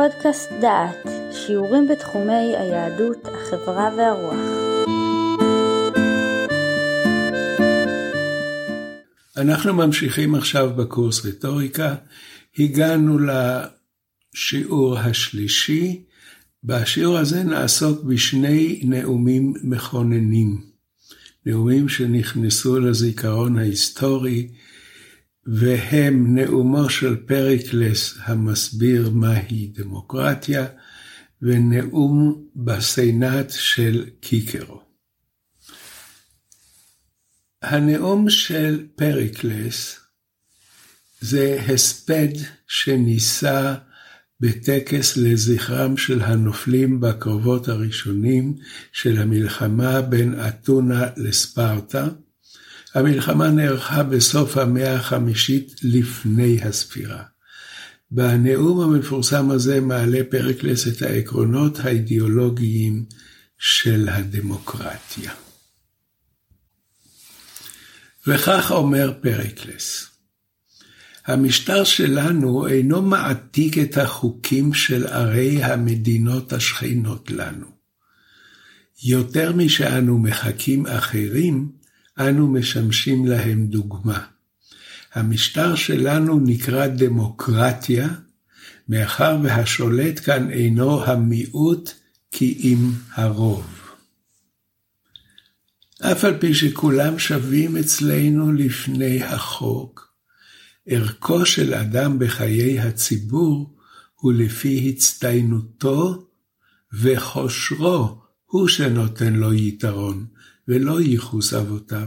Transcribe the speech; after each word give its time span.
פודקאסט 0.00 0.50
דעת, 0.60 1.06
שיעורים 1.32 1.88
בתחומי 1.88 2.56
היהדות, 2.56 3.18
החברה 3.24 3.90
והרוח. 3.96 4.40
אנחנו 9.36 9.74
ממשיכים 9.74 10.34
עכשיו 10.34 10.70
בקורס 10.76 11.26
רטוריקה, 11.26 11.94
הגענו 12.58 13.18
לשיעור 14.34 14.98
השלישי, 14.98 16.04
בשיעור 16.64 17.18
הזה 17.18 17.42
נעסוק 17.42 18.02
בשני 18.02 18.80
נאומים 18.84 19.54
מכוננים, 19.62 20.60
נאומים 21.46 21.88
שנכנסו 21.88 22.80
לזיכרון 22.80 23.58
ההיסטורי, 23.58 24.48
והם 25.52 26.34
נאומו 26.34 26.90
של 26.90 27.16
פריקלס 27.16 28.18
המסביר 28.22 29.10
מהי 29.10 29.66
דמוקרטיה, 29.66 30.66
ונאום 31.42 32.44
בסנאט 32.56 33.50
של 33.50 34.06
קיקרו. 34.20 34.82
הנאום 37.62 38.30
של 38.30 38.86
פריקלס 38.96 40.00
זה 41.20 41.60
הספד 41.68 42.28
שנישא 42.66 43.74
בטקס 44.40 45.16
לזכרם 45.16 45.96
של 45.96 46.22
הנופלים 46.22 47.00
בקרבות 47.00 47.68
הראשונים 47.68 48.56
של 48.92 49.18
המלחמה 49.18 50.00
בין 50.02 50.34
אתונה 50.48 51.06
לספרטה, 51.16 52.08
המלחמה 52.94 53.50
נערכה 53.50 54.02
בסוף 54.02 54.56
המאה 54.56 54.94
החמישית 54.94 55.80
לפני 55.82 56.62
הספירה. 56.62 57.22
בנאום 58.10 58.80
המפורסם 58.80 59.50
הזה 59.50 59.80
מעלה 59.80 60.20
פרקלס 60.30 60.88
את 60.88 61.02
העקרונות 61.02 61.78
האידיאולוגיים 61.78 63.04
של 63.58 64.08
הדמוקרטיה. 64.08 65.32
וכך 68.26 68.70
אומר 68.70 69.12
פרקלס: 69.20 70.06
המשטר 71.26 71.84
שלנו 71.84 72.66
אינו 72.66 73.02
מעתיק 73.02 73.78
את 73.78 73.98
החוקים 73.98 74.74
של 74.74 75.06
ערי 75.06 75.62
המדינות 75.62 76.52
השכנות 76.52 77.30
לנו. 77.30 77.66
יותר 79.04 79.52
משאנו 79.52 80.18
מחקים 80.18 80.86
אחרים, 80.86 81.79
אנו 82.28 82.48
משמשים 82.48 83.26
להם 83.26 83.66
דוגמה. 83.66 84.24
המשטר 85.14 85.74
שלנו 85.74 86.40
נקרא 86.40 86.86
דמוקרטיה, 86.86 88.08
מאחר 88.88 89.38
והשולט 89.42 90.20
כאן 90.24 90.50
אינו 90.50 91.04
המיעוט 91.04 91.90
כי 92.30 92.60
אם 92.62 92.90
הרוב. 93.14 93.66
אף 96.00 96.24
על 96.24 96.38
פי 96.38 96.54
שכולם 96.54 97.18
שווים 97.18 97.76
אצלנו 97.76 98.52
לפני 98.52 99.22
החוק, 99.22 100.12
ערכו 100.86 101.46
של 101.46 101.74
אדם 101.74 102.18
בחיי 102.18 102.80
הציבור 102.80 103.76
הוא 104.14 104.32
לפי 104.32 104.88
הצטיינותו 104.88 106.26
וכושרו 106.92 108.20
הוא 108.46 108.68
שנותן 108.68 109.32
לו 109.32 109.54
יתרון, 109.54 110.26
ולא 110.70 111.00
ייחוס 111.00 111.54
אבותיו. 111.54 112.06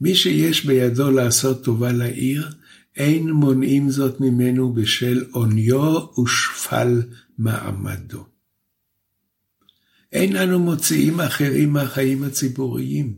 מי 0.00 0.14
שיש 0.14 0.64
בידו 0.66 1.10
לעשות 1.10 1.64
טובה 1.64 1.92
לעיר, 1.92 2.50
אין 2.96 3.30
מונעים 3.30 3.90
זאת 3.90 4.20
ממנו 4.20 4.72
בשל 4.72 5.24
עוניו 5.30 6.06
ושפל 6.18 7.02
מעמדו. 7.38 8.24
אין 10.12 10.36
אנו 10.36 10.58
מוציאים 10.58 11.20
אחרים 11.20 11.72
מהחיים 11.72 12.24
הציבוריים, 12.24 13.14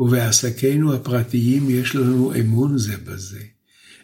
ובעסקינו 0.00 0.94
הפרטיים 0.94 1.70
יש 1.70 1.96
לנו 1.96 2.32
אמון 2.40 2.78
זה 2.78 2.96
בזה. 2.96 3.42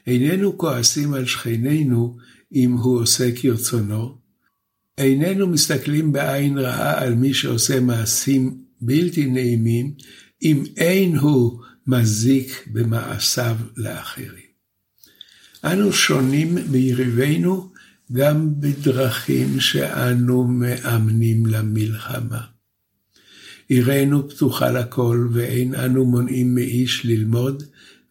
איננו 0.07 0.59
כועסים 0.59 1.15
על 1.15 1.27
שכנינו 1.27 2.17
אם 2.55 2.73
הוא 2.73 3.01
עושה 3.01 3.31
כרצונו, 3.37 4.19
איננו 4.99 5.47
מסתכלים 5.47 6.13
בעין 6.13 6.59
רעה 6.59 7.03
על 7.03 7.15
מי 7.15 7.35
שעושה 7.35 7.81
מעשים 7.81 8.64
בלתי 8.87 9.27
נעימים, 9.27 9.95
אם 10.43 10.63
אין 10.77 11.17
הוא 11.17 11.61
מזיק 11.87 12.69
במעשיו 12.73 13.57
לאחרים. 13.77 14.55
אנו 15.65 15.93
שונים 15.93 16.55
מיריבינו 16.71 17.73
גם 18.13 18.61
בדרכים 18.61 19.61
שאנו 19.61 20.45
מאמנים 20.45 21.47
למלחמה. 21.47 22.41
עירנו 23.69 24.29
פתוחה 24.29 24.71
לכל, 24.71 25.29
ואין 25.33 25.75
אנו 25.75 26.05
מונעים 26.05 26.55
מאיש 26.55 27.05
ללמוד 27.05 27.63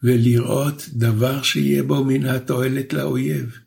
ולראות 0.02 0.88
דבר 0.92 1.42
שיהיה 1.42 1.82
בו 1.82 2.04
מן 2.04 2.26
התועלת 2.26 2.92
לאויב. 2.92 3.58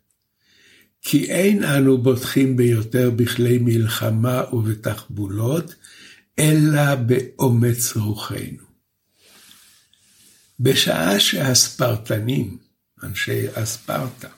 כי 1.02 1.24
אין 1.24 1.64
אנו 1.64 1.98
בוטחים 1.98 2.56
ביותר 2.56 3.10
בכלי 3.10 3.58
מלחמה 3.58 4.42
ובתחבולות, 4.52 5.74
אלא 6.38 6.94
באומץ 6.94 7.96
רוחנו. 7.96 8.68
בשעה 10.60 11.20
שהספרטנים, 11.20 12.58
אנשי 13.02 13.46
אספרטה, 13.54 14.28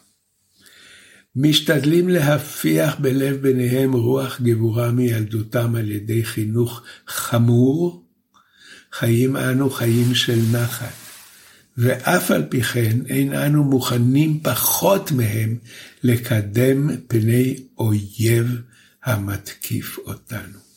משתדלים 1.37 2.09
להפיח 2.09 2.95
בלב 2.99 3.37
ביניהם 3.37 3.93
רוח 3.93 4.41
גבורה 4.41 4.91
מילדותם 4.91 5.75
על 5.77 5.91
ידי 5.91 6.25
חינוך 6.25 6.83
חמור, 7.09 8.05
חיים 8.93 9.37
אנו 9.37 9.71
חיים 9.71 10.15
של 10.15 10.39
נחת, 10.53 10.93
ואף 11.77 12.31
על 12.31 12.45
פי 12.49 12.63
כן 12.63 12.99
אין 13.09 13.35
אנו 13.35 13.65
מוכנים 13.65 14.41
פחות 14.43 15.13
מהם 15.13 15.59
לקדם 16.03 16.89
פני 17.09 17.57
אויב 17.79 18.61
המתקיף 19.05 19.99
אותנו. 19.99 20.70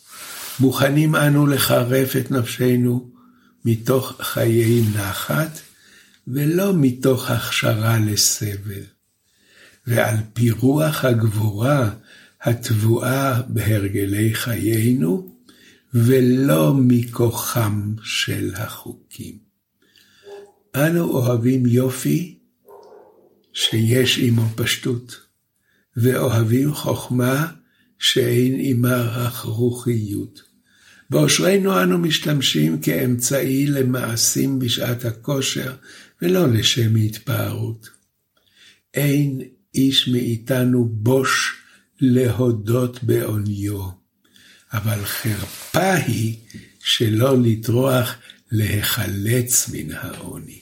מוכנים 0.59 1.16
אנו 1.16 1.47
לחרף 1.47 2.16
את 2.16 2.31
נפשנו 2.31 3.12
מתוך 3.66 4.22
חיי 4.22 4.81
נחת, 4.96 5.59
ולא 6.28 6.74
מתוך 6.75 7.31
הכשרה 7.31 8.00
לסבל. 8.00 8.84
ועל 9.88 10.16
פי 10.34 10.52
רוח 10.52 11.06
הגבורה 11.06 11.90
הטבועה 12.42 13.42
בהרגלי 13.47 14.34
חיינו, 14.34 15.34
ולא 15.94 16.74
מכוחם 16.74 17.94
של 18.03 18.52
החוקים. 18.56 19.38
אנו 20.75 21.03
אוהבים 21.03 21.66
יופי 21.66 22.40
שיש 23.53 24.19
עמו 24.19 24.50
פשטות, 24.56 25.19
ואוהבים 25.97 26.74
חוכמה 26.74 27.47
שאין 28.03 28.56
עמה 28.59 29.02
רכרוכיות. 29.02 30.41
בעושרנו 31.09 31.84
אנו 31.84 31.97
משתמשים 31.97 32.81
כאמצעי 32.81 33.68
למעשים 33.68 34.59
בשעת 34.59 35.06
הכושר, 35.06 35.75
ולא 36.22 36.47
לשם 36.47 36.96
התפארות. 36.96 37.90
אין 38.94 39.42
איש 39.75 40.08
מאיתנו 40.08 40.86
בוש 40.86 41.53
להודות 42.02 43.03
בעוניו, 43.03 43.90
אבל 44.74 45.06
חרפה 45.06 45.94
היא 45.94 46.38
שלא 46.80 47.42
לטרוח 47.42 48.16
להיחלץ 48.52 49.69
מן 49.74 49.92
העוני. 49.92 50.59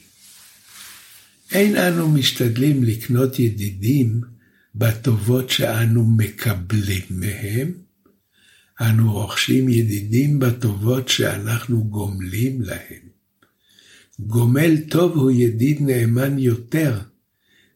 אין 1.52 1.76
אנו 1.76 2.08
משתדלים 2.08 2.84
לקנות 2.84 3.38
ידידים 3.38 4.20
בטובות 4.74 5.50
שאנו 5.50 6.04
מקבלים 6.04 7.02
מהם, 7.10 7.72
אנו 8.80 9.12
רוכשים 9.12 9.68
ידידים 9.68 10.38
בטובות 10.38 11.08
שאנחנו 11.08 11.84
גומלים 11.84 12.62
להם. 12.62 13.12
גומל 14.18 14.76
טוב 14.90 15.16
הוא 15.16 15.30
ידיד 15.30 15.80
נאמן 15.80 16.38
יותר, 16.38 17.00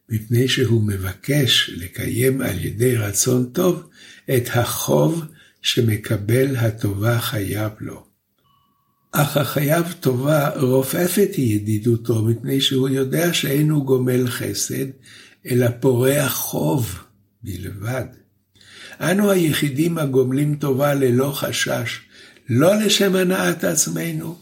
מפני 0.09 0.47
שהוא 0.47 0.87
מבקש 0.87 1.71
לקיים 1.77 2.41
על 2.41 2.65
ידי 2.65 2.95
רצון 2.95 3.49
טוב 3.53 3.89
את 4.35 4.49
החוב 4.53 5.23
שמקבל 5.61 6.55
הטובה 6.55 7.19
חייב 7.19 7.71
לו. 7.79 8.07
אך 9.11 9.37
החייב 9.37 9.95
טובה 9.99 10.49
רופפת 10.49 11.29
ידידותו, 11.37 12.25
מפני 12.25 12.61
שהוא 12.61 12.89
יודע 12.89 13.33
שאינו 13.33 13.85
גומל 13.85 14.27
חסד, 14.27 14.85
אלא 15.51 15.67
פורע 15.79 16.29
חוב 16.29 16.99
בלבד. 17.43 18.05
אנו 19.01 19.31
היחידים 19.31 19.97
הגומלים 19.97 20.55
טובה 20.55 20.93
ללא 20.93 21.31
חשש, 21.35 21.99
לא 22.49 22.75
לשם 22.75 23.15
הנעת 23.15 23.63
עצמנו, 23.63 24.37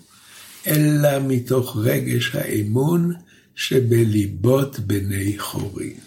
אלא 0.68 1.10
מתוך 1.28 1.78
רגש 1.80 2.36
האמון 2.36 3.14
שבליבות 3.56 4.80
בני 4.80 5.40
חורים. 5.40 5.98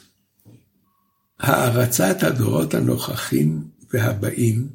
הערצת 1.40 2.22
הדורות 2.22 2.74
הנוכחים 2.74 3.64
והבאים 3.92 4.68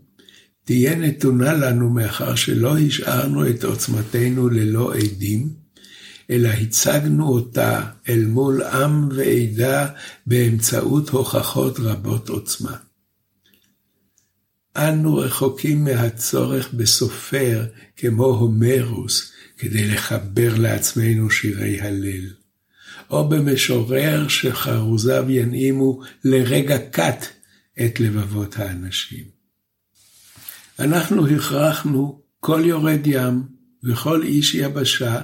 תהיה 0.63 0.95
נתונה 0.95 1.53
לנו 1.53 1.89
מאחר 1.89 2.35
שלא 2.35 2.77
השארנו 2.77 3.49
את 3.49 3.63
עוצמתנו 3.63 4.49
ללא 4.49 4.93
עדים, 4.93 5.62
אלא 6.29 6.49
הצגנו 6.49 7.27
אותה 7.27 7.81
אל 8.09 8.25
מול 8.25 8.63
עם 8.63 9.09
ועדה 9.15 9.87
באמצעות 10.25 11.09
הוכחות 11.09 11.79
רבות 11.79 12.29
עוצמה. 12.29 12.77
אנו 14.77 15.15
רחוקים 15.15 15.83
מהצורך 15.83 16.73
בסופר 16.73 17.65
כמו 17.97 18.25
הומרוס 18.25 19.31
כדי 19.57 19.87
לחבר 19.87 20.55
לעצמנו 20.57 21.29
שירי 21.29 21.81
הלל, 21.81 22.29
או 23.09 23.29
במשורר 23.29 24.27
שחרוזיו 24.27 25.25
ינעימו 25.29 26.01
לרגע 26.23 26.77
קט 26.77 27.25
את 27.85 27.99
לבבות 27.99 28.57
האנשים. 28.57 29.23
אנחנו 30.79 31.27
הכרחנו 31.27 32.21
כל 32.39 32.61
יורד 32.65 33.01
ים 33.05 33.43
וכל 33.83 34.23
איש 34.23 34.55
יבשה 34.55 35.21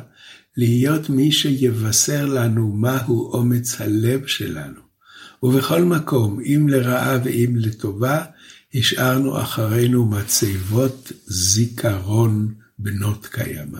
להיות 0.59 1.09
מי 1.09 1.31
שיבשר 1.31 2.25
לנו 2.25 2.71
מהו 2.71 3.33
אומץ 3.33 3.81
הלב 3.81 4.25
שלנו. 4.25 4.81
ובכל 5.43 5.83
מקום, 5.83 6.39
אם 6.39 6.67
לרעה 6.69 7.17
ואם 7.23 7.53
לטובה, 7.55 8.23
השארנו 8.73 9.41
אחרינו 9.41 10.05
מצבות 10.05 11.11
זיכרון 11.25 12.53
בנות 12.79 13.25
קיימא. 13.25 13.79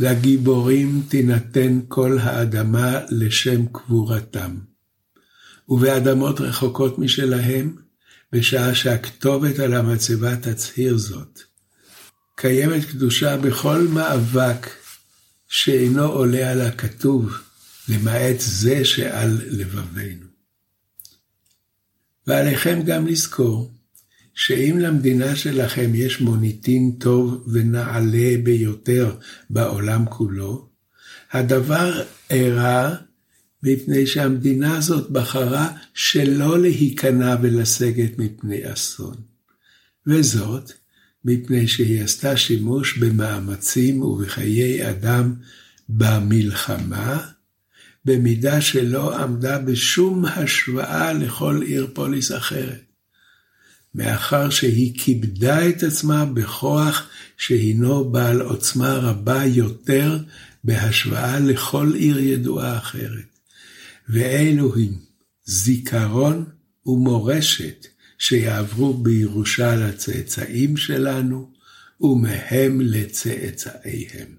לגיבורים 0.00 1.02
תינתן 1.08 1.80
כל 1.88 2.18
האדמה 2.18 3.00
לשם 3.10 3.66
קבורתם, 3.66 4.56
ובאדמות 5.68 6.40
רחוקות 6.40 6.98
משלהם, 6.98 7.76
בשעה 8.32 8.74
שהכתובת 8.74 9.58
על 9.58 9.74
המצבה 9.74 10.36
תצהיר 10.36 10.96
זאת. 10.96 11.40
קיימת 12.36 12.84
קדושה 12.84 13.36
בכל 13.36 13.86
מאבק 13.92 14.66
שאינו 15.48 16.04
עולה 16.04 16.50
על 16.50 16.60
הכתוב, 16.60 17.32
למעט 17.88 18.36
זה 18.38 18.84
שעל 18.84 19.40
לבבינו. 19.46 20.26
ועליכם 22.26 22.82
גם 22.84 23.06
לזכור, 23.06 23.70
שאם 24.34 24.76
למדינה 24.80 25.36
שלכם 25.36 25.90
יש 25.94 26.20
מוניטין 26.20 26.92
טוב 26.98 27.44
ונעלה 27.52 28.34
ביותר 28.42 29.14
בעולם 29.50 30.04
כולו, 30.08 30.68
הדבר 31.32 32.02
אירע 32.30 32.94
מפני 33.62 34.06
שהמדינה 34.06 34.76
הזאת 34.76 35.10
בחרה 35.10 35.68
שלא 35.94 36.60
להיכנע 36.60 37.36
ולסגת 37.42 38.18
מפני 38.18 38.72
אסון. 38.72 39.16
וזאת, 40.06 40.72
מפני 41.24 41.68
שהיא 41.68 42.02
עשתה 42.02 42.36
שימוש 42.36 42.98
במאמצים 42.98 44.02
ובחיי 44.02 44.90
אדם 44.90 45.34
במלחמה, 45.88 47.26
במידה 48.04 48.60
שלא 48.60 49.18
עמדה 49.18 49.58
בשום 49.58 50.24
השוואה 50.24 51.12
לכל 51.12 51.62
עיר 51.66 51.90
פוליס 51.94 52.32
אחרת. 52.32 52.82
מאחר 53.94 54.50
שהיא 54.50 54.98
כיבדה 54.98 55.68
את 55.68 55.82
עצמה 55.82 56.24
בכוח 56.24 57.08
שהינו 57.36 58.10
בעל 58.10 58.40
עוצמה 58.40 58.92
רבה 58.94 59.44
יותר 59.44 60.18
בהשוואה 60.64 61.40
לכל 61.40 61.92
עיר 61.94 62.18
ידועה 62.18 62.78
אחרת. 62.78 63.38
ואלו 64.08 64.74
הם 64.74 64.94
זיכרון 65.44 66.44
ומורשת 66.86 67.86
שיעברו 68.18 68.94
בירושה 68.94 69.76
לצאצאים 69.76 70.76
שלנו, 70.76 71.52
ומהם 72.00 72.80
לצאצאיהם. 72.80 74.36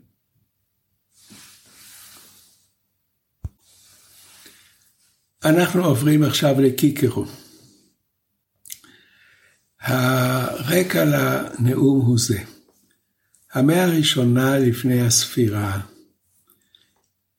אנחנו 5.45 5.85
עוברים 5.85 6.23
עכשיו 6.23 6.61
לקיקרו. 6.61 7.25
הרקע 9.81 11.05
לנאום 11.05 12.01
הוא 12.05 12.19
זה. 12.19 12.43
המאה 13.53 13.83
הראשונה 13.83 14.59
לפני 14.59 15.01
הספירה, 15.01 15.81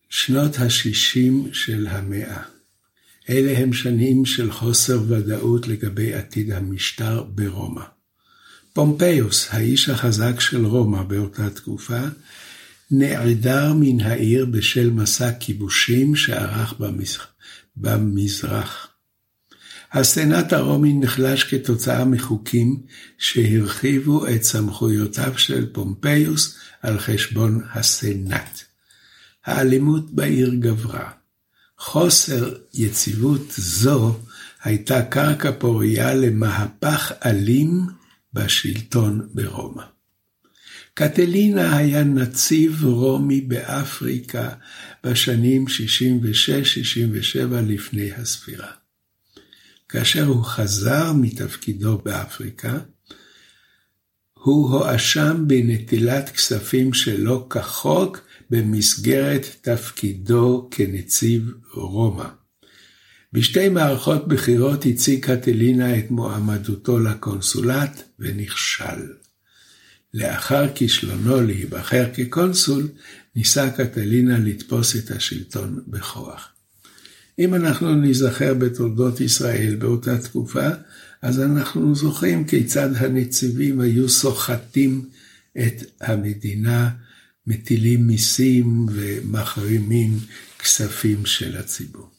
שנות 0.08 0.58
ה-60 0.58 1.54
של 1.54 1.86
המאה. 1.86 2.59
אלה 3.30 3.58
הם 3.58 3.72
שנים 3.72 4.24
של 4.24 4.52
חוסר 4.52 5.02
ודאות 5.08 5.68
לגבי 5.68 6.14
עתיד 6.14 6.52
המשטר 6.52 7.22
ברומא. 7.22 7.84
פומפיוס, 8.72 9.48
האיש 9.50 9.88
החזק 9.88 10.40
של 10.40 10.66
רומא 10.66 11.02
באותה 11.02 11.50
תקופה, 11.50 12.00
נעדר 12.90 13.72
מן 13.74 14.00
העיר 14.00 14.46
בשל 14.46 14.90
מסע 14.90 15.32
כיבושים 15.32 16.16
שערך 16.16 16.74
במזרח. 17.76 18.88
הסנאט 19.92 20.52
הרומי 20.52 20.92
נחלש 20.92 21.44
כתוצאה 21.44 22.04
מחוקים 22.04 22.82
שהרחיבו 23.18 24.26
את 24.26 24.42
סמכויותיו 24.42 25.32
של 25.36 25.72
פומפיוס 25.72 26.58
על 26.82 26.98
חשבון 26.98 27.60
הסנאט. 27.72 28.60
האלימות 29.44 30.14
בעיר 30.14 30.54
גברה. 30.54 31.19
חוסר 31.80 32.54
יציבות 32.74 33.52
זו 33.56 34.20
הייתה 34.62 35.02
קרקע 35.02 35.52
פורייה 35.58 36.14
למהפך 36.14 37.12
אלים 37.26 37.86
בשלטון 38.32 39.28
ברומא. 39.34 39.82
קטלינה 40.94 41.76
היה 41.76 42.04
נציב 42.04 42.84
רומי 42.84 43.40
באפריקה 43.40 44.48
בשנים 45.04 45.66
66-67 45.66 45.70
לפני 47.66 48.12
הספירה. 48.12 48.70
כאשר 49.88 50.24
הוא 50.24 50.44
חזר 50.44 51.12
מתפקידו 51.12 51.98
באפריקה, 51.98 52.78
הוא 54.34 54.70
הואשם 54.70 55.44
בנטילת 55.46 56.30
כספים 56.30 56.94
שלא 56.94 57.46
כחוק 57.50 58.29
במסגרת 58.50 59.46
תפקידו 59.60 60.68
כנציב 60.70 61.50
רומא. 61.74 62.28
בשתי 63.32 63.68
מערכות 63.68 64.28
בחירות 64.28 64.86
הציג 64.86 65.24
קטלינה 65.24 65.98
את 65.98 66.10
מועמדותו 66.10 66.98
לקונסולט 66.98 68.02
ונכשל. 68.18 69.00
לאחר 70.14 70.66
כישלונו 70.74 71.40
להיבחר 71.40 72.04
כקונסול, 72.14 72.88
ניסה 73.36 73.70
קטלינה 73.70 74.38
לתפוס 74.38 74.96
את 74.96 75.10
השלטון 75.10 75.80
בכוח. 75.88 76.48
אם 77.38 77.54
אנחנו 77.54 77.94
ניזכר 77.94 78.54
בתולדות 78.54 79.20
ישראל 79.20 79.76
באותה 79.78 80.18
תקופה, 80.18 80.68
אז 81.22 81.40
אנחנו 81.40 81.94
זוכרים 81.94 82.44
כיצד 82.44 82.88
הנציבים 82.96 83.80
היו 83.80 84.08
סוחטים 84.08 85.08
את 85.58 85.82
המדינה 86.00 86.90
מטילים 87.46 88.06
מיסים 88.06 88.86
ומחרימים 88.92 90.18
כספים 90.58 91.26
של 91.26 91.56
הציבור. 91.56 92.10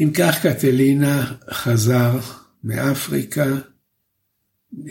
אם 0.00 0.10
כך 0.14 0.46
קטלינה 0.46 1.34
חזר 1.52 2.20
מאפריקה, 2.64 3.58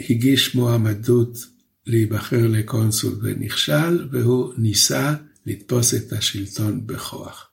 הגיש 0.09 0.55
מועמדות 0.55 1.37
להיבחר 1.85 2.47
לקונסול 2.47 3.19
ונכשל, 3.21 4.07
והוא 4.11 4.53
ניסה 4.57 5.13
לתפוס 5.45 5.93
את 5.93 6.13
השלטון 6.13 6.87
בכוח. 6.87 7.49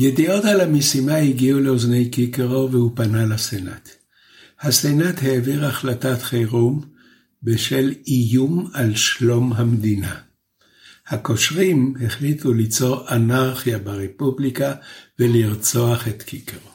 ידיעות 0.00 0.44
על 0.44 0.60
המשימה 0.60 1.16
הגיעו 1.16 1.60
לאוזני 1.60 2.10
קיקרו 2.10 2.68
והוא 2.72 2.92
פנה 2.96 3.26
לסנאט. 3.26 3.88
הסנאט 4.60 5.22
העביר 5.22 5.66
החלטת 5.66 6.22
חירום 6.22 6.91
בשל 7.42 7.94
איום 8.06 8.70
על 8.72 8.94
שלום 8.94 9.52
המדינה. 9.52 10.16
הקושרים 11.06 11.94
החליטו 12.06 12.52
ליצור 12.52 13.08
אנרכיה 13.08 13.78
ברפובליקה 13.78 14.74
ולרצוח 15.18 16.08
את 16.08 16.22
קיקרו. 16.22 16.70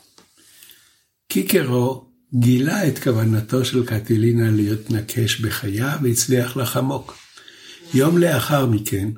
קיקרו 1.27 2.07
גילה 2.33 2.87
את 2.87 2.99
כוונתו 2.99 3.65
של 3.65 3.85
קטילינה 3.85 4.51
להתנקש 4.51 5.41
בחייו 5.41 5.97
והצליח 6.03 6.57
לחמוק. 6.57 7.17
יום 7.93 8.17
לאחר 8.17 8.65
מכן, 8.65 9.09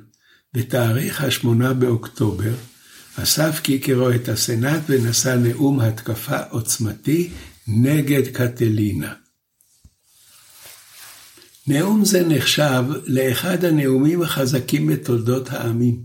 בתאריך 0.54 1.20
ה-8 1.20 1.72
באוקטובר, 1.78 2.54
אסף 3.16 3.60
קיקרו 3.62 4.10
את 4.10 4.28
הסנאט 4.28 4.82
ונשא 4.88 5.36
נאום 5.36 5.80
התקפה 5.80 6.38
עוצמתי 6.50 7.30
נגד 7.68 8.26
קטלינה. 8.32 9.12
נאום 11.70 12.04
זה 12.04 12.28
נחשב 12.28 12.84
לאחד 13.06 13.64
הנאומים 13.64 14.22
החזקים 14.22 14.86
בתולדות 14.86 15.48
העמים, 15.50 16.04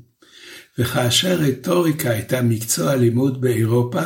וכאשר 0.80 1.36
רטוריקה 1.36 2.10
הייתה 2.10 2.42
מקצוע 2.42 2.96
לימוד 2.96 3.42
באירופה, 3.42 4.02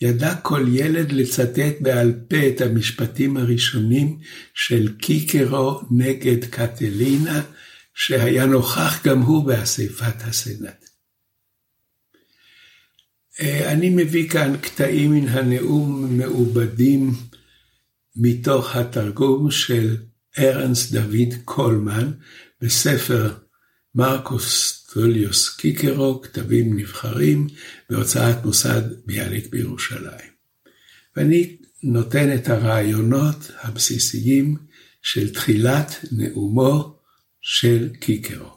ידע 0.00 0.34
כל 0.34 0.64
ילד 0.72 1.12
לצטט 1.12 1.80
בעל 1.80 2.12
פה 2.28 2.48
את 2.48 2.60
המשפטים 2.60 3.36
הראשונים 3.36 4.18
של 4.54 4.96
קיקרו 4.96 5.80
נגד 5.90 6.44
קטלינה, 6.44 7.42
שהיה 7.94 8.46
נוכח 8.46 9.06
גם 9.06 9.20
הוא 9.20 9.46
באספת 9.46 10.22
הסנאט. 10.22 10.84
אה, 13.40 13.72
אני 13.72 13.90
מביא 13.90 14.28
כאן 14.28 14.56
קטעים 14.60 15.12
מן 15.12 15.28
הנאום 15.28 16.18
מעובדים 16.18 17.12
מתוך 18.16 18.76
התרגום 18.76 19.50
של 19.50 19.96
ארנס 20.38 20.92
דוד 20.92 21.34
קולמן 21.44 22.12
בספר 22.60 23.34
מרקוס 23.94 24.82
טוליוס 24.92 25.56
קיקרו, 25.56 26.20
כתבים 26.22 26.78
נבחרים, 26.78 27.46
בהוצאת 27.90 28.44
מוסד 28.44 28.82
ביאליק 29.06 29.46
בירושלים. 29.50 30.30
ואני 31.16 31.56
נותן 31.82 32.34
את 32.34 32.48
הרעיונות 32.48 33.50
הבסיסיים 33.60 34.56
של 35.02 35.34
תחילת 35.34 36.04
נאומו 36.12 36.98
של 37.40 37.88
קיקרו. 38.00 38.56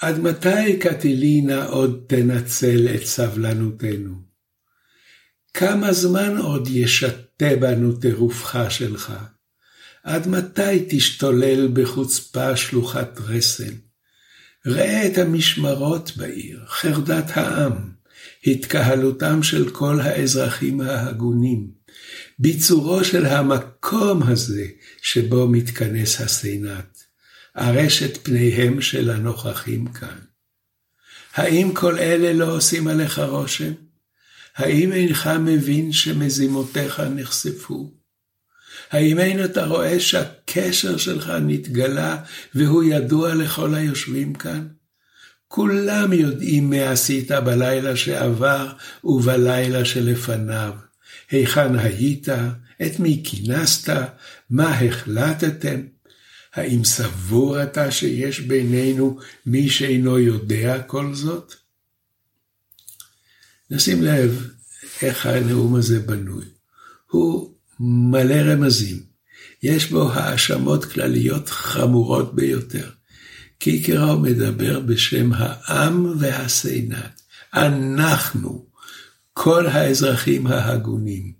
עד 0.00 0.18
מתי 0.18 0.78
קטילינה 0.80 1.64
עוד 1.64 2.04
תנצל 2.08 2.88
את 2.94 3.02
סבלנותנו? 3.02 4.14
כמה 5.54 5.92
זמן 5.92 6.36
עוד 6.36 6.68
ישתה 6.68 7.56
בנו 7.60 7.92
טירופך 7.96 8.58
שלך? 8.68 9.12
עד 10.08 10.28
מתי 10.28 10.86
תשתולל 10.88 11.68
בחוצפה 11.72 12.56
שלוחת 12.56 13.18
רסן? 13.20 13.74
ראה 14.66 15.06
את 15.06 15.18
המשמרות 15.18 16.16
בעיר, 16.16 16.64
חרדת 16.68 17.24
העם, 17.30 17.72
התקהלותם 18.46 19.42
של 19.42 19.70
כל 19.70 20.00
האזרחים 20.00 20.80
ההגונים, 20.80 21.70
ביצורו 22.38 23.04
של 23.04 23.26
המקום 23.26 24.22
הזה 24.22 24.66
שבו 25.02 25.48
מתכנס 25.48 26.20
הסנאט, 26.20 26.98
ארשת 27.56 28.18
פניהם 28.22 28.80
של 28.80 29.10
הנוכחים 29.10 29.86
כאן. 29.86 30.18
האם 31.34 31.70
כל 31.74 31.98
אלה 31.98 32.32
לא 32.32 32.56
עושים 32.56 32.88
עליך 32.88 33.18
רושם? 33.18 33.72
האם 34.56 34.92
אינך 34.92 35.26
מבין 35.26 35.92
שמזימותיך 35.92 37.00
נחשפו? 37.00 37.97
האם 38.90 39.18
אין 39.18 39.44
אתה 39.44 39.64
רואה 39.66 40.00
שהקשר 40.00 40.96
שלך 40.96 41.32
נתגלה 41.40 42.16
והוא 42.54 42.82
ידוע 42.82 43.34
לכל 43.34 43.74
היושבים 43.74 44.34
כאן? 44.34 44.68
כולם 45.48 46.12
יודעים 46.12 46.70
מה 46.70 46.90
עשית 46.90 47.30
בלילה 47.30 47.96
שעבר 47.96 48.72
ובלילה 49.04 49.84
שלפניו. 49.84 50.72
היכן 51.30 51.78
היית? 51.78 52.28
את 52.86 53.00
מי 53.00 53.22
כינסת? 53.24 53.96
מה 54.50 54.78
החלטתם? 54.78 55.80
האם 56.54 56.84
סבור 56.84 57.62
אתה 57.62 57.90
שיש 57.90 58.40
בינינו 58.40 59.18
מי 59.46 59.70
שאינו 59.70 60.18
יודע 60.18 60.82
כל 60.82 61.14
זאת? 61.14 61.54
נשים 63.70 64.02
לב 64.02 64.50
איך 65.02 65.26
הנאום 65.26 65.74
הזה 65.74 66.00
בנוי. 66.00 66.44
הוא 67.10 67.54
מלא 67.80 68.34
רמזים. 68.34 69.02
יש 69.62 69.90
בו 69.90 70.12
האשמות 70.12 70.84
כלליות 70.84 71.48
חמורות 71.48 72.34
ביותר. 72.34 72.90
קיקרו 73.58 74.18
מדבר 74.18 74.80
בשם 74.80 75.32
העם 75.32 76.18
והסנאט. 76.18 77.20
אנחנו, 77.54 78.66
כל 79.32 79.66
האזרחים 79.66 80.46
ההגונים. 80.46 81.32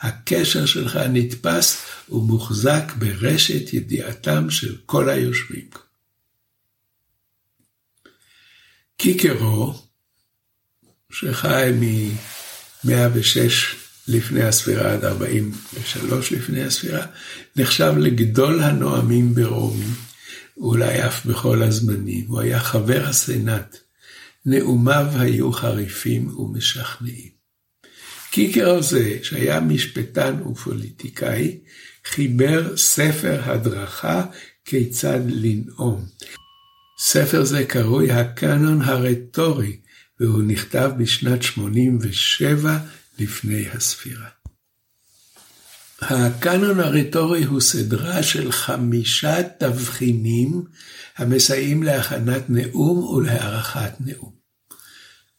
הקשר 0.00 0.66
שלך 0.66 0.96
נתפס 0.96 1.82
ומוחזק 2.08 2.92
ברשת 2.98 3.72
ידיעתם 3.72 4.50
של 4.50 4.76
כל 4.86 5.08
היושבים. 5.08 5.68
קיקרו, 8.96 9.82
שחי 11.12 11.70
מ-106 11.80 13.85
לפני 14.08 14.42
הספירה 14.42 14.92
עד 14.92 15.04
43 15.04 16.32
לפני 16.32 16.62
הספירה, 16.62 17.06
נחשב 17.56 17.94
לגדול 17.98 18.60
הנואמים 18.60 19.34
ברומי, 19.34 19.86
אולי 20.56 21.06
אף 21.06 21.26
בכל 21.26 21.62
הזמנים. 21.62 22.24
הוא 22.26 22.40
היה 22.40 22.60
חבר 22.60 23.06
הסנאט. 23.06 23.76
נאומיו 24.46 25.06
היו 25.18 25.52
חריפים 25.52 26.38
ומשכנעים. 26.38 27.36
קיקר 28.30 28.82
זה, 28.82 29.18
שהיה 29.22 29.60
משפטן 29.60 30.42
ופוליטיקאי, 30.42 31.58
חיבר 32.04 32.76
ספר 32.76 33.40
הדרכה 33.44 34.24
כיצד 34.64 35.20
לנאום. 35.26 36.04
ספר 36.98 37.44
זה 37.44 37.64
קרוי 37.64 38.10
הקאנון 38.10 38.82
הרטורי, 38.82 39.76
והוא 40.20 40.42
נכתב 40.42 40.90
בשנת 40.98 41.42
87 41.42 42.78
לפני 43.18 43.68
הספירה. 43.68 44.28
הקאנון 46.00 46.80
הרטורי 46.80 47.44
הוא 47.44 47.60
סדרה 47.60 48.22
של 48.22 48.52
חמישה 48.52 49.36
תבחינים 49.58 50.64
המסייעים 51.16 51.82
להכנת 51.82 52.42
נאום 52.50 52.98
ולהערכת 52.98 53.92
נאום. 54.00 54.32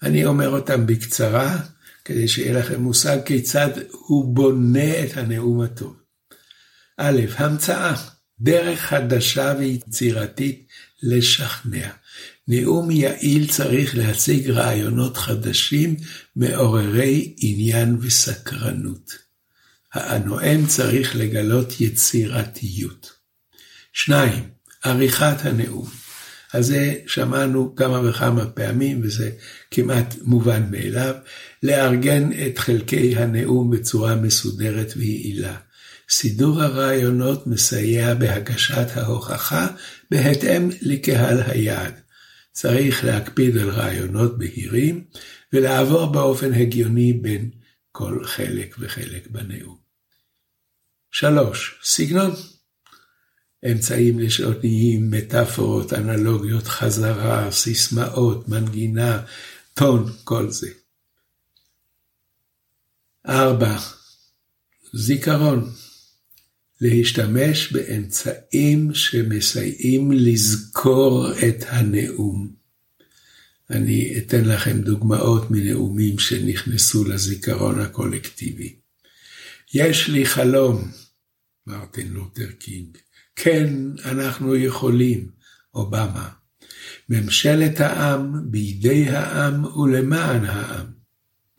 אני 0.03 0.25
אומר 0.25 0.49
אותם 0.49 0.85
בקצרה, 0.87 1.57
כדי 2.05 2.27
שיהיה 2.27 2.59
לכם 2.59 2.81
מושג 2.81 3.17
כיצד 3.25 3.69
הוא 3.91 4.35
בונה 4.35 5.03
את 5.03 5.17
הנאום 5.17 5.61
הטוב. 5.61 5.95
א', 6.97 7.21
המצאה, 7.37 7.93
דרך 8.39 8.79
חדשה 8.79 9.53
ויצירתית 9.59 10.67
לשכנע. 11.03 11.89
נאום 12.47 12.91
יעיל 12.91 13.47
צריך 13.47 13.97
להציג 13.97 14.49
רעיונות 14.49 15.17
חדשים, 15.17 15.95
מעוררי 16.35 17.33
עניין 17.37 17.97
וסקרנות. 18.01 19.27
הנואם 19.93 20.65
צריך 20.67 21.15
לגלות 21.15 21.81
יצירתיות. 21.81 23.11
שניים, 23.93 24.49
עריכת 24.83 25.45
הנאום. 25.45 25.89
על 26.53 26.63
זה 26.63 26.93
שמענו 27.07 27.75
כמה 27.75 28.09
וכמה 28.09 28.45
פעמים, 28.45 29.01
וזה 29.03 29.31
כמעט 29.71 30.15
מובן 30.21 30.71
מאליו, 30.71 31.15
לארגן 31.63 32.29
את 32.47 32.57
חלקי 32.57 33.15
הנאום 33.15 33.69
בצורה 33.69 34.15
מסודרת 34.15 34.93
ויעילה. 34.97 35.57
סידור 36.09 36.61
הרעיונות 36.61 37.47
מסייע 37.47 38.13
בהגשת 38.13 38.87
ההוכחה 38.95 39.67
בהתאם 40.11 40.69
לקהל 40.81 41.41
היעד. 41.41 41.93
צריך 42.51 43.03
להקפיד 43.03 43.57
על 43.57 43.69
רעיונות 43.69 44.37
בהירים 44.37 45.03
ולעבור 45.53 46.05
באופן 46.05 46.53
הגיוני 46.53 47.13
בין 47.13 47.49
כל 47.91 48.23
חלק 48.25 48.75
וחלק 48.79 49.27
בנאום. 49.27 49.77
3. 51.11 51.79
סגנון 51.83 52.31
אמצעים 53.71 54.19
לשעותיים, 54.19 55.11
מטאפורות, 55.11 55.93
אנלוגיות, 55.93 56.67
חזרה, 56.67 57.51
סיסמאות, 57.51 58.49
מנגינה, 58.49 59.23
טון, 59.73 60.13
כל 60.23 60.49
זה. 60.49 60.69
4. 63.29 63.77
זיכרון 64.93 65.71
להשתמש 66.81 67.71
באמצעים 67.71 68.93
שמסייעים 68.93 70.11
לזכור 70.11 71.31
את 71.31 71.63
הנאום. 71.67 72.57
אני 73.69 74.17
אתן 74.17 74.45
לכם 74.45 74.81
דוגמאות 74.81 75.51
מנאומים 75.51 76.19
שנכנסו 76.19 77.03
לזיכרון 77.03 77.79
הקולקטיבי. 77.79 78.75
יש 79.73 80.09
לי 80.09 80.25
חלום, 80.25 80.91
מרטין 81.67 82.07
לותר 82.07 82.51
קינג. 82.51 82.97
כן, 83.35 83.73
אנחנו 84.05 84.55
יכולים, 84.55 85.29
אובמה. 85.73 86.29
ממשלת 87.09 87.79
העם, 87.79 88.51
בידי 88.51 89.09
העם 89.09 89.65
ולמען 89.65 90.45
העם, 90.45 90.85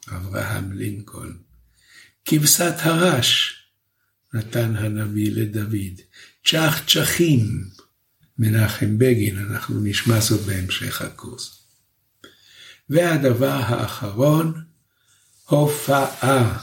אברהם 0.08 0.72
לינקולן. 0.72 1.37
כבשת 2.25 2.75
הרש, 2.78 3.58
נתן 4.35 4.76
הנביא 4.76 5.32
לדוד. 5.32 6.00
צ'ח 6.47 6.82
צ'חים, 6.87 7.64
מנחם 8.38 8.99
בגין, 8.99 9.38
אנחנו 9.38 9.80
נשמע 9.80 10.20
זאת 10.20 10.40
בהמשך 10.40 11.02
הקורס. 11.02 11.58
והדבר 12.90 13.61
האחרון, 13.62 14.62
הופעה, 15.44 16.58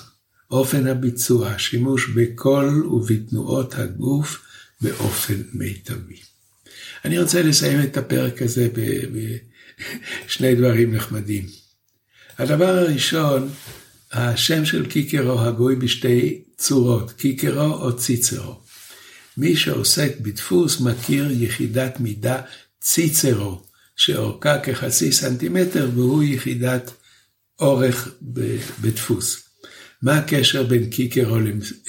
אופן 0.51 0.88
הביצוע, 0.88 1.60
שימוש 1.60 2.10
בקול 2.10 2.86
ובתנועות 2.86 3.75
הגוף 3.75 4.45
באופן 4.81 5.41
מיטבי. 5.53 6.19
אני 7.05 7.19
רוצה 7.19 7.41
לסיים 7.41 7.84
את 7.84 7.98
הפרק 7.98 8.41
הזה 8.41 8.67
שני 10.27 10.55
דברים 10.55 10.95
נחמדים. 10.95 11.45
הדבר 12.38 12.69
הראשון, 12.69 13.50
השם 14.12 14.65
של 14.65 14.86
קיקרו 14.86 15.41
הגוי 15.41 15.75
בשתי 15.75 16.45
צורות, 16.57 17.12
קיקרו 17.12 17.74
או 17.74 17.97
ציצרו. 17.97 18.62
מי 19.38 19.55
שעוסק 19.55 20.19
בדפוס 20.19 20.81
מכיר 20.81 21.31
יחידת 21.31 22.00
מידה 22.00 22.41
ציצרו, 22.81 23.62
שאורכה 23.95 24.59
כחצי 24.59 25.12
סנטימטר 25.12 25.89
והוא 25.93 26.24
יחידת 26.24 26.91
אורך 27.59 28.09
בדפוס. 28.81 29.50
מה 30.01 30.17
הקשר 30.17 30.63
בין 30.63 30.89
קיקרו 30.89 31.38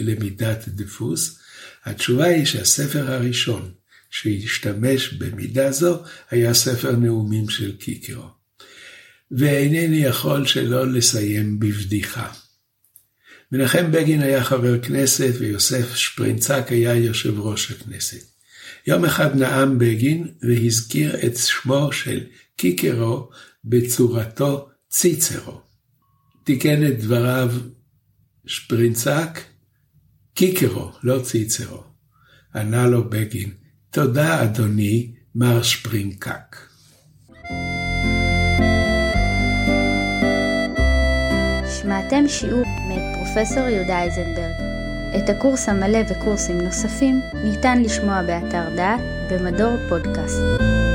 למידת 0.01 0.69
דפוס? 0.69 1.39
התשובה 1.85 2.25
היא 2.25 2.45
שהספר 2.45 3.13
הראשון 3.13 3.71
שהשתמש 4.11 5.13
במידה 5.13 5.73
זו 5.73 6.03
היה 6.31 6.55
ספר 6.55 6.97
נאומים 6.97 7.49
של 7.49 7.77
קיקרו. 7.77 8.29
ואינני 9.31 9.97
יכול 9.97 10.47
שלא 10.47 10.93
לסיים 10.93 11.59
בבדיחה. 11.59 12.33
מנחם 13.53 13.93
בגין 13.93 14.23
היה 14.23 14.45
חבר 14.45 14.83
כנסת 14.83 15.33
ויוסף 15.39 15.95
שפרינצק 15.95 16.65
היה 16.69 16.95
יושב 16.95 17.41
ראש 17.41 17.71
הכנסת. 17.71 18.25
יום 18.87 19.05
אחד 19.05 19.37
נאם 19.37 19.79
בגין 19.79 20.29
והזכיר 20.43 21.27
את 21.27 21.37
שמו 21.37 21.93
של 21.93 22.21
קיקרו 22.57 23.29
בצורתו 23.65 24.69
ציצרו. 24.89 25.61
תיקן 26.45 26.87
את 26.87 26.99
דבריו 26.99 27.53
שפרינצק, 28.47 29.41
קיקרו, 30.35 30.93
לא 31.03 31.21
ציצרו. 31.23 31.83
ענה 32.55 32.87
לו 32.87 33.11
בגין, 33.11 33.51
תודה 33.91 34.43
אדוני, 34.43 35.13
מר 35.35 35.63
שפרינקק. 35.63 36.57
שמעתם 41.83 42.29
שיעור 42.29 42.65
מאת 42.89 43.16
פרופסור 43.37 43.69
יהודה 43.69 43.99
אייזנברג. 43.99 44.53
את 45.19 45.29
הקורס 45.29 45.69
המלא 45.69 45.99
וקורסים 46.09 46.61
נוספים 46.61 47.21
ניתן 47.45 47.83
לשמוע 47.83 48.23
באתר 48.23 48.69
דעת 48.77 49.01
במדור 49.31 49.77
פודקאסט. 49.89 50.86